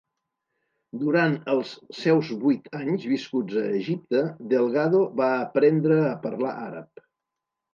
Durant 1.01 1.35
els 1.55 1.73
seus 1.97 2.31
vuit 2.45 2.65
anys 2.79 3.05
viscuts 3.11 3.59
a 3.65 3.67
Egipte, 3.81 4.25
Delgado 4.55 5.03
va 5.23 5.31
aprendre 5.45 5.99
a 6.09 6.17
parlar 6.25 6.57
àrab. 6.67 7.07